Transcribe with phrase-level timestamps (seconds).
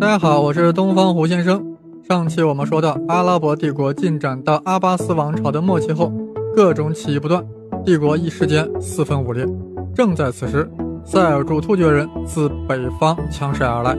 [0.00, 1.64] 大家好，我是东方胡先生。
[2.06, 6.12] 上期我们说到，阿拉伯帝国进展到阿巴斯王朝的末期后，
[6.54, 7.42] 各种起义不断，
[7.84, 9.46] 帝国一时间四分五裂。
[9.94, 10.70] 正在此时，
[11.04, 13.96] 塞尔柱突厥人自北方强势而来，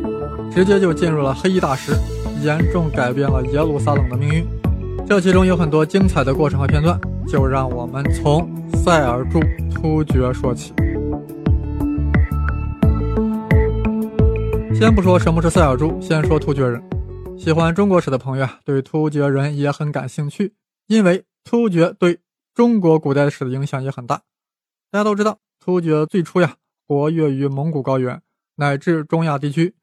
[0.51, 1.93] 直接就进入了黑衣大食，
[2.43, 4.45] 严重改变了耶路撒冷的命运。
[5.07, 9.39] 这其中有很多精彩的过程和片段，就让我们从塞尔柱
[9.73, 10.73] 突厥说起。
[14.73, 16.81] 先不说什么是塞尔柱，先说突厥人。
[17.37, 20.53] 喜欢中国史的朋友啊，对突厥人也很感兴趣，
[20.87, 22.19] 因为突厥对
[22.53, 24.21] 中国古代史的影响也很大。
[24.91, 26.55] 大家都知道，突厥最初呀
[26.87, 28.21] 活跃于蒙古高原
[28.55, 29.73] 乃至中亚地区，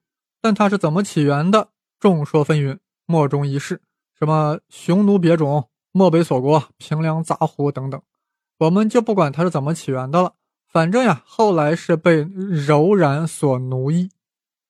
[0.41, 1.69] 但它是怎么起源的，
[1.99, 3.81] 众说纷纭，莫衷一是。
[4.19, 8.03] 什么匈奴别种、漠北锁国、平凉杂胡等等，
[8.59, 10.35] 我们就不管它是怎么起源的了。
[10.67, 14.11] 反正呀，后来是被柔然所奴役。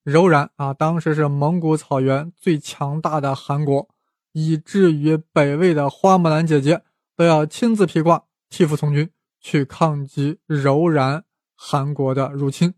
[0.03, 3.87] 柔然啊，当时是蒙古草原最强大的汗国，
[4.33, 6.81] 以至于北魏的花木兰姐姐
[7.15, 11.23] 都要亲自披挂替父从军，去抗击柔然
[11.55, 12.73] 汗国的入侵。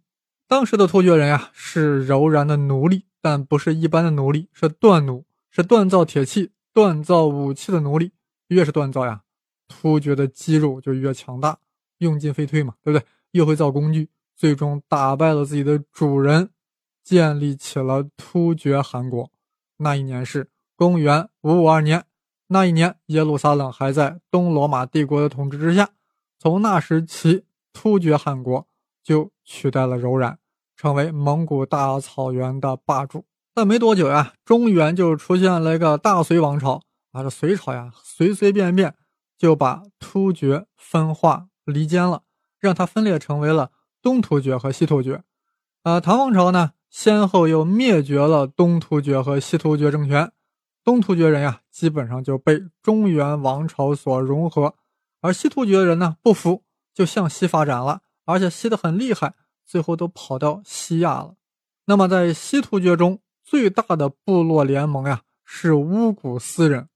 [0.47, 8.11] 当时的突厥人呀，是柔然的奴隶，但不是一般的奴隶，是锻奴，是锻造铁器、锻造武器的奴隶。
[8.47, 9.21] 越是锻造呀，
[9.67, 11.57] 突厥的肌肉就越强大，
[11.99, 13.05] 用进废退嘛，对不对？
[13.31, 16.49] 又会造工具，最终打败了自己的主人。
[17.03, 19.29] 建立起了突厥汗国。
[19.77, 22.03] 那一年是公元五五二年。
[22.47, 25.91] 那一年，耶路撒冷还在东罗马帝国的统治之下。
[26.39, 28.67] 从那时起，突厥汗国
[29.03, 30.39] 就取代了柔然，
[30.75, 33.25] 成为蒙古大草原的霸主。
[33.53, 36.81] 但没多久呀，中原就出现了一个大隋王朝。
[37.15, 38.93] 啊，这隋朝呀，随随便便
[39.37, 42.23] 就把突厥分化离间了，
[42.59, 43.71] 让它分裂成为了
[44.01, 45.23] 东突厥和西突厥。
[45.83, 46.73] 啊，唐王朝呢？
[46.89, 50.31] 先后又灭绝了东突厥和西突厥政权，
[50.81, 54.75] 东突厥人呀，基本上就被中原王朝所融合，
[55.19, 61.35] 而西突厥人呢不服，就向西发展了，而且西的很厉害，最后都跑到西亚了。
[61.85, 66.87] 那么在西突厥中最大的部落联盟呀，是乌古斯人，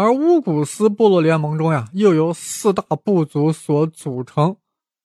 [0.00, 4.56] 而乌古斯部落联盟中呀，又由四大部族所组成，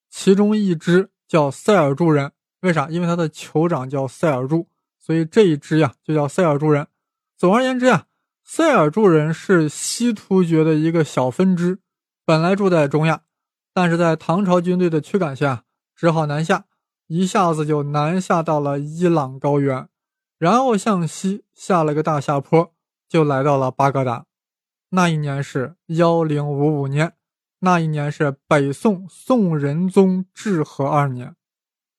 [0.09, 2.31] 其中一支叫塞尔柱人。
[2.61, 2.87] 为啥？
[2.89, 6.87] 因为他的酋长叫塞尔柱，所以这一支呀就叫塞尔柱人。
[7.37, 8.05] 总而言之呀，
[8.41, 11.79] 塞尔柱人是西突厥的一个小分支，
[12.23, 13.23] 本来住在中亚，
[13.73, 16.67] 但是在唐朝军队的驱赶下，只好南下，
[17.07, 19.89] 一下子就南下到了伊朗高原，
[20.37, 22.71] 然后向西下了个大下坡，
[23.09, 24.25] 就来到了巴格达。
[24.89, 27.13] 那一年是幺零五五年，
[27.59, 31.35] 那一年是北宋宋仁宗至和二年，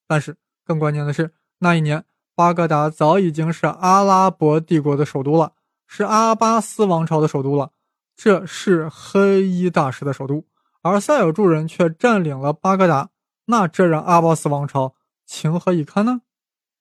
[0.06, 0.36] 但是。
[0.68, 2.04] 更关键的是，那一年
[2.34, 5.52] 巴格达早已经是阿拉伯帝国的首都了，
[5.86, 7.70] 是阿巴斯王朝的首都了，
[8.16, 10.44] 这是黑衣大师的首都，
[10.82, 13.10] 而塞尔柱人却占领了巴格达，
[13.44, 16.22] 那这让阿巴斯王朝情何以堪呢？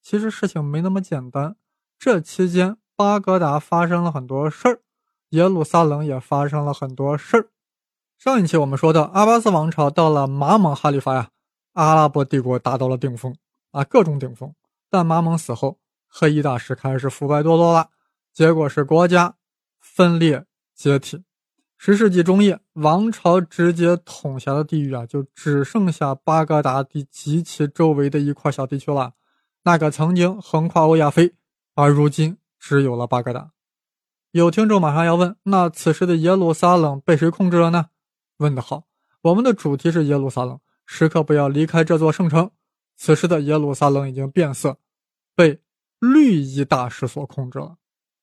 [0.01, 1.55] 其实事情没那么简单，
[1.99, 4.81] 这期间巴格达发生了很多事儿，
[5.35, 7.49] 耶路撒冷也发生了很多事儿。
[8.17, 11.29] 上一期我们说到，阿巴斯王朝到了马蒙哈里发呀，
[11.73, 13.35] 阿拉伯帝国达到了顶峰。
[13.71, 14.53] 啊，各种顶峰，
[14.89, 17.89] 但马蒙死后，黑衣大师开始腐败堕落了，
[18.31, 19.35] 结果是国家
[19.81, 21.25] 分裂解体。
[21.77, 29.11] 十世纪中叶，王朝直接统辖的地域啊，就只剩下巴格达地及其周围的一块小地区了。
[29.63, 31.35] 那个曾经横跨欧亚非，
[31.73, 33.51] 而如今只有了巴格达。
[34.35, 37.85] 有听众马上要问，那此时的耶路撒冷被谁控制了呢？
[38.35, 38.83] 问得好，
[39.21, 42.51] 我们的主题是耶路撒冷，时刻不要离开这座圣城。
[42.97, 44.77] 此时的耶路撒冷已经变色，
[45.37, 45.61] 被
[45.99, 47.77] 绿衣大使所控制了。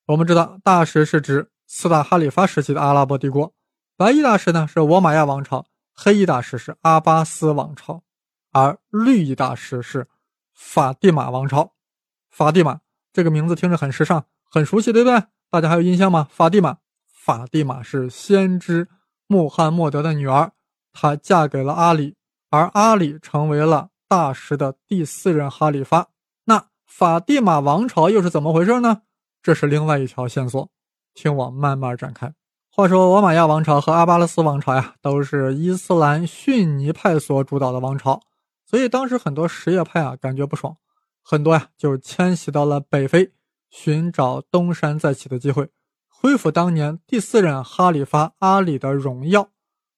[0.05, 3.55] 我们知道，大使是指四大哈里发时期的阿拉伯帝国，
[3.97, 8.03] 白衣大使呢是我玛亚王朝，黑衣大使是阿巴斯王朝，
[8.53, 10.07] 而绿衣大使是
[10.53, 11.73] 法蒂玛王朝。
[12.29, 12.81] 法蒂玛
[13.15, 15.25] 这个名字听着很时尚，很熟悉，对不对？
[15.53, 16.27] 大家还有印象吗？
[16.31, 16.79] 法蒂玛，
[17.13, 18.89] 法蒂玛是先知
[19.27, 20.53] 穆罕默德的女儿，
[20.95, 22.15] 她嫁给了阿里，
[22.49, 23.91] 而阿里成为了。
[24.09, 26.09] 大师的第四任哈里发，
[26.45, 29.03] 那法蒂玛王朝又是怎么回事呢？
[29.43, 30.71] 这是另外一条线索，
[31.13, 32.33] 听我慢慢展开。
[32.71, 38.23] 话说，罗马亚王朝和阿巴勒斯王朝呀，都是伊斯兰逊尼派所主导的王朝，
[38.65, 40.79] 所以当时很多什叶派啊感觉不爽，
[41.23, 43.33] 很多呀就迁徙到了北非，
[43.73, 45.71] 寻找东山再起的机会，
[46.07, 49.51] 恢复当年第四任哈里发阿里的荣耀。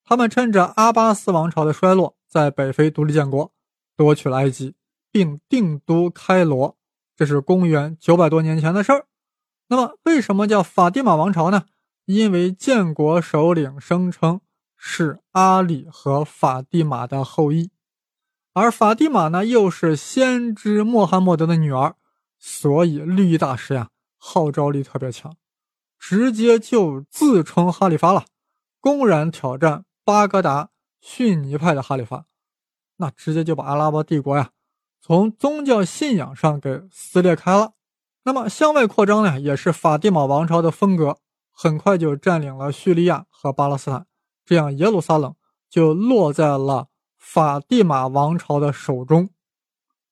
[0.03, 2.17] 他们趁着阿巴斯王朝的衰落。
[2.27, 3.53] 在北非独立建国，
[3.97, 4.75] 夺取了埃及，
[5.13, 6.77] 并定都开罗。
[7.15, 9.07] 这是公元九百多年前的事儿。
[9.69, 11.67] 那么，为什么叫法蒂玛王朝呢？
[12.07, 14.41] 因为建国首领声称
[14.77, 17.71] 是阿里和法蒂玛的后裔，
[18.53, 21.95] 而法蒂玛呢又是先知穆罕默德的女儿，
[22.47, 23.89] 所以绿衣大师呀
[24.19, 25.35] 号召力特别强，
[25.99, 28.27] 直接就自称哈里发了，
[28.81, 30.69] 公然挑战巴格达
[31.01, 32.27] 逊尼派的哈里发，
[32.97, 34.51] 那直接就把阿拉伯帝国呀。
[35.01, 37.73] 从宗教信仰上给撕裂开了，
[38.25, 41.17] 那么向外扩张呢，也是法蒂玛王朝的风格。
[41.51, 44.07] 很快就占领了叙利亚和巴勒斯坦，
[44.45, 45.35] 这样耶路撒冷
[45.71, 49.31] 就落在了法蒂玛王朝的手中。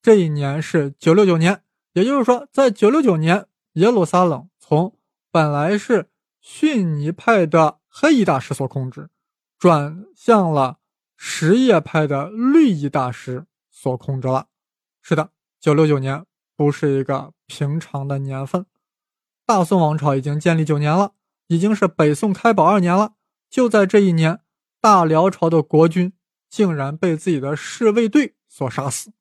[0.01, 1.61] 这一年是九六九年，
[1.93, 4.97] 也就是说，在九六九年，耶路撒冷从
[5.31, 6.09] 本来是
[6.41, 9.09] 逊尼派的黑衣大师所控制，
[9.57, 10.79] 转向了
[11.15, 14.47] 什叶派的绿衣大师所控制了。
[15.01, 15.29] 是的，
[15.59, 16.25] 九六九年
[16.55, 18.65] 不是一个平常的年份。
[19.45, 21.13] 大宋王朝已经建立九年了，
[21.47, 23.13] 已经是北宋开宝二年了。
[23.49, 24.39] 就在这一年，
[24.81, 26.13] 大辽朝的国君
[26.49, 29.13] 竟然被自己的侍卫队所杀死，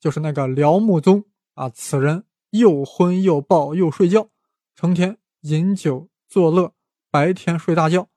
[0.00, 1.68] 就是那个辽穆宗啊。
[1.68, 4.28] 此人又昏又暴又睡觉，
[4.74, 6.72] 成天饮酒作乐，
[7.10, 8.08] 白天睡大觉。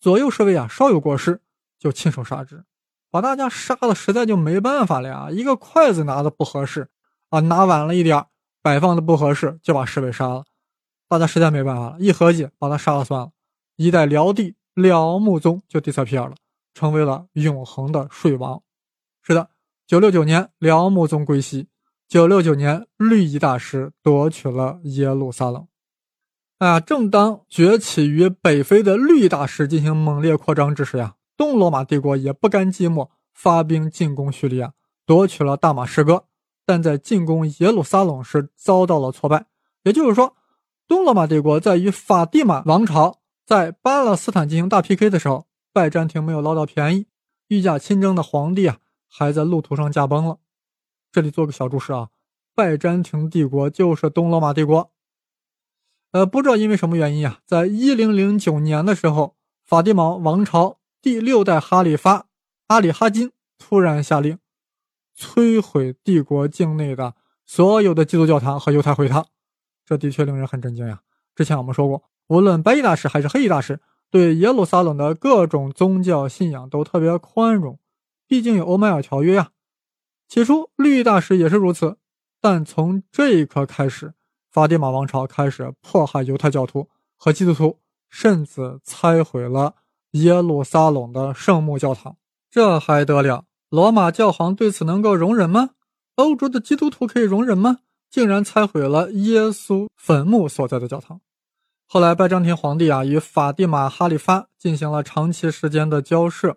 [0.00, 1.40] 左右侍卫啊，稍有过失
[1.78, 2.64] 就亲手杀之。
[3.10, 5.30] 把大家杀的实在就没办法了呀！
[5.30, 6.88] 一个筷子拿的不合适，
[7.28, 8.26] 啊，拿晚了一点
[8.60, 10.44] 摆放的不合适，就把侍卫杀了。
[11.08, 13.30] 大家实在没办法了，一合计把他杀了算了。
[13.76, 16.34] 一代辽帝辽穆宗就地册撇了，
[16.74, 18.60] 成为了永恒的睡王。
[19.22, 19.48] 是的，
[19.86, 21.68] 九六九年辽穆宗归西，
[22.08, 25.66] 九六九年绿衣大师夺取了耶路撒冷。
[26.58, 31.16] 啊，正当崛起于北非的绿衣大师进行猛烈扩张之时呀。
[31.36, 34.72] 东罗马帝国也不甘寂寞，发兵进攻叙利亚，
[35.04, 36.26] 夺取了大马士革。
[36.64, 39.46] 但在进攻耶路撒冷时遭到了挫败。
[39.82, 40.36] 也就是说，
[40.86, 47.06] 东罗马帝国在与法蒂玛王朝在巴勒斯坦进行大 PK 的时候，拜占庭没有捞到便宜，
[47.48, 48.78] 御驾亲征的皇帝啊，
[49.10, 50.38] 还在路途上驾崩了。
[51.14, 52.08] 这里做个小注释啊，
[52.56, 54.90] 拜占庭帝国就是东罗马帝国。
[56.10, 60.80] 呃，不知道因为什么原因啊，在一零零九年的时候，法蒂玛王朝。
[61.00, 62.26] 第六代哈里发
[62.66, 64.38] 阿里哈金突然下令
[65.16, 67.14] 摧毁帝国境内的
[67.46, 69.26] 所有的基督教堂和犹太会堂，
[69.84, 71.02] 这的确令人很震惊呀。
[71.36, 73.78] 之前我们说过，无论白衣大师还是黑衣大师，
[74.10, 77.78] 对耶路撒冷的各种宗教信仰都特别宽容，
[78.26, 79.50] 毕竟有欧麦尔条约呀。
[80.34, 81.96] 起初绿衣大师也是如此，
[82.40, 84.14] 但从这一刻开始，
[84.50, 87.78] 法蒂玛王朝开始迫害犹太教徒和基督徒，
[88.10, 89.76] 甚至拆毁了。
[90.10, 92.16] 耶路撒冷的圣母教堂，
[92.50, 93.44] 这还得了？
[93.68, 95.70] 罗马教皇对此能够容忍吗？
[96.16, 97.78] 欧洲的基督徒可以容忍吗？
[98.10, 101.20] 竟然拆毁了耶稣坟墓所在的教堂。
[101.86, 106.56] 后来拜占庭皇帝啊，与法蒂玛哈里发进行了长期时间的交涉，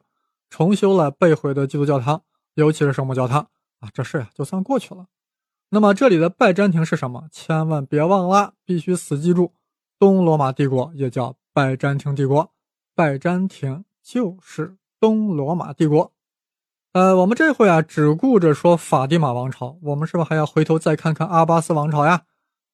[0.49, 2.23] 重修了被毁的基督教堂，
[2.55, 3.47] 尤其是圣母教堂
[3.79, 5.07] 啊，这事呀就算过去了。
[5.69, 7.27] 那么这里的拜占庭是什么？
[7.31, 9.53] 千万别忘了，必须死记住，
[9.99, 12.53] 东罗马帝国也叫拜占庭帝国。
[12.95, 16.11] 拜占庭就是东罗马帝国，
[16.93, 22.23] 呃，我们这回啊只顾着说法蒂玛王朝，我们是不是还要回头再看看阿巴斯王朝呀？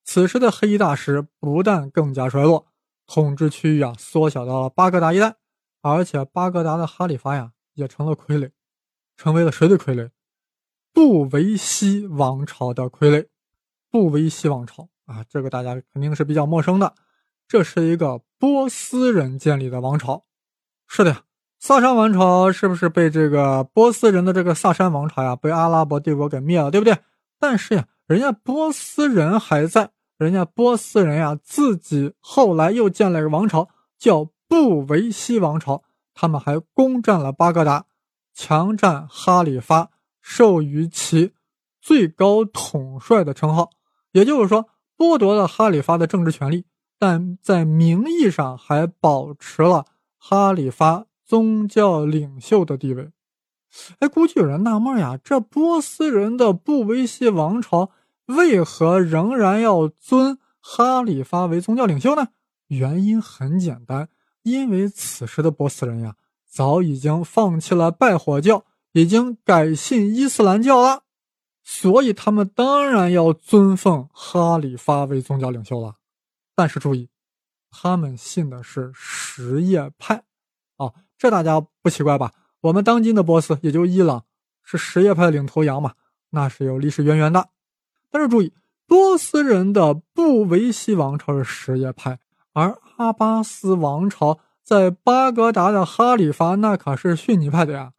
[0.04, 2.66] 此时的黑衣大师不但更加衰落，
[3.06, 5.34] 统治区域啊缩小到了巴格达一带，
[5.82, 8.50] 而且巴格达的哈里发呀也成了傀儡，
[9.18, 10.08] 成为了谁的傀儡？
[10.94, 13.26] 布维希王朝的傀儡。
[13.90, 16.94] 布维希王朝啊，这个大家肯定是比较陌生的。
[17.46, 20.24] 这是一个波斯人建立的王朝，
[20.86, 21.22] 是的呀。
[21.58, 26.98] 萨珊王朝是不是被这个波斯人的这个萨珊王朝呀，被阿拉伯帝国给灭了，对不对？
[27.38, 35.82] 但是呀，人家波斯人还在，人家波斯人呀，自己后来又建了一个王朝，叫布维希王朝。
[36.12, 37.86] 他们还攻占了巴格达，
[38.34, 39.90] 强占哈里发，
[40.26, 41.34] 授予其
[41.82, 43.68] 最高统帅的称号，
[44.12, 46.64] 也就是说，剥夺了哈里发的政治权利。
[46.98, 49.84] 但在名义上还保持了
[50.16, 53.10] 哈里发宗教领袖的地位。
[53.98, 57.90] 哎，估计有人纳闷呀，这波斯人的布维希王朝
[58.24, 62.28] 为何仍然要尊哈里发为宗教领袖呢？
[62.68, 64.08] 原因很简单，
[64.42, 66.16] 因为此时的波斯人呀，
[66.48, 71.02] 早已经放弃了拜火教，已经改信伊斯兰教了，
[71.64, 75.96] 所以他们当然要尊奉哈里发为宗教领袖了。
[76.54, 77.08] 但是注意，
[77.72, 80.22] 他们信的是什叶派，
[80.76, 82.32] 啊，这大家不奇怪吧？
[82.60, 84.24] 我们当今的波斯，也就伊朗，
[84.62, 85.94] 是什叶派的领头羊嘛，
[86.30, 87.48] 那是有历史渊源的。
[88.12, 88.52] 但是注意，
[88.86, 92.20] 波斯人的布维希王朝是什叶派，
[92.52, 97.90] 而阿巴斯王朝在巴格达的哈里发那可是逊尼派的呀。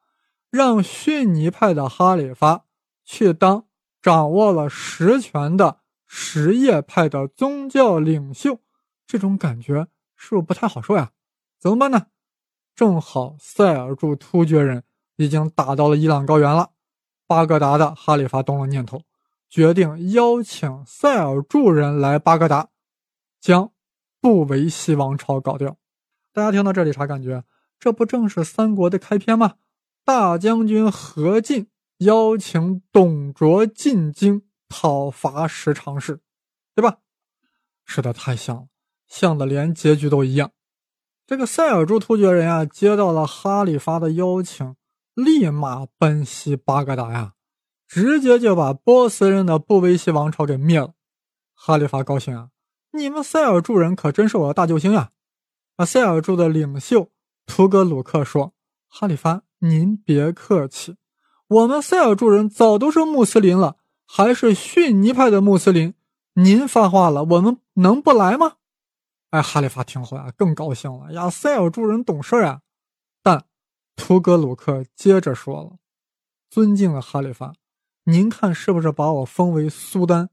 [0.56, 2.64] 让逊尼派的哈里发
[3.04, 3.66] 去当
[4.02, 8.62] 掌握了实权的什叶派的宗教领袖，
[9.06, 11.12] 这种感觉是不是不太好受呀？
[11.60, 12.08] 怎么办呢？
[12.74, 14.84] 正好塞尔柱突厥人
[15.18, 16.70] 已经打到了伊朗高原了，
[17.28, 19.02] 巴格达的哈里发动了念头，
[19.50, 22.70] 决定邀请塞尔柱人来巴格达，
[23.42, 23.74] 将
[24.22, 25.76] 布维希王朝搞掉。
[26.32, 27.44] 大家听到这里啥感觉？
[27.78, 29.56] 这不正是三国的开篇吗？
[30.06, 36.22] 大将军何进邀请董卓进京讨伐十常侍，
[36.76, 37.00] 对吧？
[37.84, 38.68] 是的，太像了，
[39.08, 40.52] 像的连结局都一样。
[41.26, 44.76] 这个塞尔柱突厥人啊，接到了哈里发的邀请，
[45.16, 47.34] 立马奔袭巴格达呀，
[47.88, 50.94] 直接就把波斯人的布维希王朝给灭了。
[51.56, 52.50] 哈里发高兴啊，
[52.92, 55.12] 你们塞尔柱人可真是我的大救星呀！
[55.78, 57.10] 啊，塞尔柱的领袖
[57.48, 58.54] 图格鲁克说
[58.88, 60.98] ：“哈里发，您别客气，
[61.48, 65.94] 我们塞尔柱人早都是穆斯林了，还是逊尼派的穆斯林。
[66.34, 68.58] 您发话了，我们能不来吗？”
[69.32, 71.30] 哎，哈里发听后啊，更高兴了呀！
[71.30, 72.62] 塞尔柱人懂事啊。
[73.22, 73.46] 但
[73.96, 75.78] 图格鲁克接着说了
[76.50, 77.54] ：“尊敬的哈里发，
[78.04, 80.30] 您看是不是把我封为苏丹？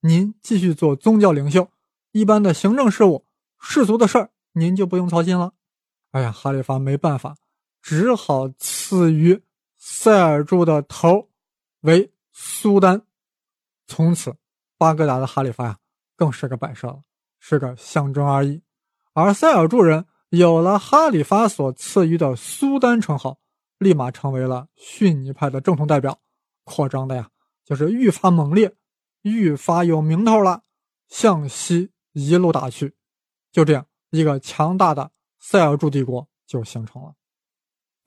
[0.00, 1.68] 您继续做宗教领袖，
[2.12, 3.26] 一般的行政事务、
[3.58, 5.52] 世俗的事儿，您就不用操心了。”
[6.12, 7.34] 哎呀，哈里发没办法，
[7.82, 9.42] 只好赐予
[9.76, 11.28] 塞尔柱的头
[11.80, 13.02] 为苏丹。
[13.86, 14.36] 从此，
[14.76, 15.78] 巴格达的哈里发呀，
[16.16, 17.02] 更是个摆设了。
[17.40, 18.60] 是个象征而已，
[19.12, 23.38] 而塞尔柱人有了哈里发所赐予的苏丹称号，
[23.78, 26.20] 立马成为了逊尼派的正统代表，
[26.64, 27.30] 扩张的呀，
[27.64, 28.74] 就是愈发猛烈，
[29.22, 30.64] 愈发有名头了，
[31.06, 32.96] 向西一路打去，
[33.52, 37.14] 就这样一个强大的塞尔柱帝国就形成了。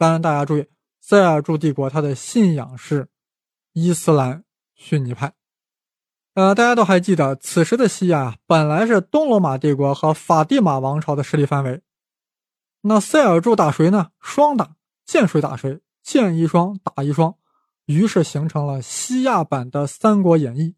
[0.01, 0.65] 当然，大家注意，
[0.99, 3.07] 塞尔柱帝国它的信仰是
[3.73, 4.43] 伊斯兰
[4.73, 5.33] 逊尼派。
[6.33, 11.83] 呃，大家都还记得，此时的西亚本来是东罗马帝国和法蒂玛王朝的势力范围。
[12.81, 14.09] 那塞尔柱打谁呢？
[14.19, 17.35] 双打，见谁打谁，见一双打一双，
[17.85, 20.69] 于是形成了西亚版的《三国演义》。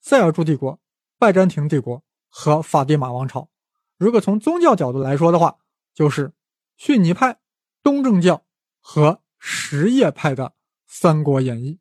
[0.00, 0.80] 塞尔柱帝国、
[1.16, 3.48] 拜占庭帝国和法蒂玛王朝。
[3.96, 5.58] 如果从宗教角度来说的话，
[5.94, 6.32] 就是
[6.76, 7.38] 逊尼派、
[7.84, 8.42] 东正教
[8.80, 10.44] 和什叶派的
[10.86, 11.72] 《三国演义》。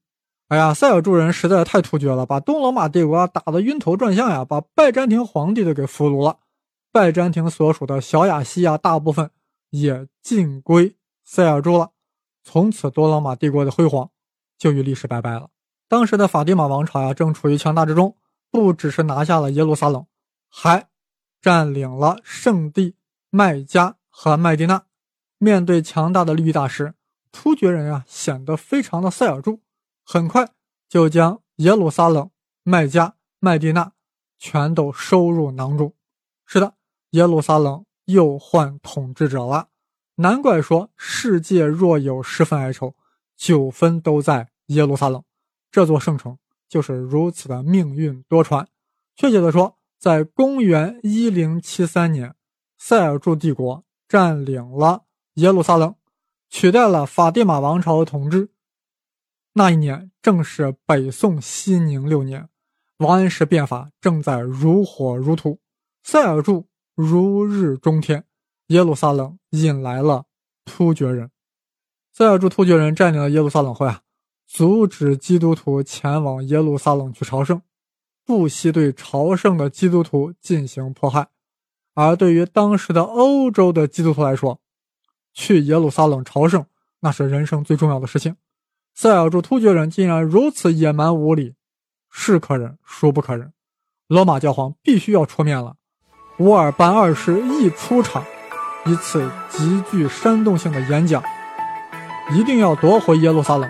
[0.49, 6.39] 哎呀，塞尔柱人实在是太突厥了，把东罗马帝国打得晕头转向呀，把拜占庭皇帝都给俘虏了。
[6.91, 9.29] 拜占庭所属的小亚细亚大部分
[9.69, 11.91] 也尽归塞尔柱了。
[12.43, 14.09] 从此，多罗马帝国的辉煌
[14.57, 15.49] 就与历史拜拜了。
[15.89, 18.15] 当时的法蒂玛王朝呀，正处于强大之中，
[18.49, 20.05] 不只是拿下了耶路撒冷，
[20.49, 20.87] 还
[21.41, 22.95] 占领了圣地
[23.29, 24.86] 麦加和麦地那。
[25.37, 26.93] 面对强大的利益大师，
[27.31, 29.61] 突厥人啊，显得非常的塞尔柱。
[30.03, 30.49] 很快
[30.87, 32.29] 就将耶路撒冷、
[32.63, 33.91] 麦加、麦地那
[34.39, 35.93] 全都收入囊中。
[36.45, 36.75] 是的，
[37.11, 39.69] 耶路撒冷又换统治者了。
[40.15, 42.95] 难怪说世界若有十分哀愁，
[43.35, 45.23] 九分都在耶路撒冷。
[45.69, 48.65] 这座圣城就是如此的命运多舛。
[49.15, 52.33] 确切的说，在公元一零七三年，
[52.77, 55.03] 塞尔柱帝国占领了
[55.37, 55.93] 耶路撒冷，
[56.49, 58.49] 取代了法蒂玛王朝的统治。
[59.53, 62.49] 那一年正是北宋熙宁六年，
[62.97, 65.59] 王安石变法正在如火如荼，
[66.01, 66.65] 塞尔柱
[66.95, 68.25] 如日中天，
[68.67, 70.25] 耶路撒冷引来了
[70.65, 71.29] 突厥人。
[72.11, 74.01] 塞尔柱突厥人占领了耶路撒冷后啊，
[74.47, 77.61] 阻止基督徒前往耶路撒冷去朝圣，
[78.25, 81.27] 不惜对朝圣的基督徒进行迫害。
[81.93, 84.59] 而对于当时的欧洲的基督徒来说，
[85.37, 86.65] 去耶路撒冷朝圣
[86.99, 88.35] 那是人生最重要的事情。
[88.95, 91.53] 塞尔柱突厥人竟然如此野蛮无理，
[92.09, 93.53] 是可忍，孰不可忍？
[94.07, 95.75] 罗马教皇必须要出面了。
[96.39, 98.23] 乌尔班二世一出场，
[98.85, 101.21] 一次极具煽动性的演讲，
[102.33, 103.69] 一定要夺回耶路撒冷，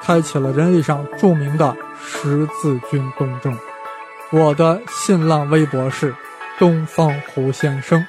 [0.00, 3.56] 开启了人类上著名的十字军东征。
[4.32, 6.12] 我的新浪微博是
[6.58, 8.04] 东方胡先生。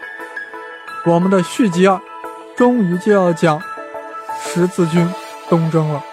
[1.05, 2.01] 我们的续集二，
[2.55, 3.59] 终于就要讲
[4.41, 5.07] 十字军
[5.49, 6.12] 东征了。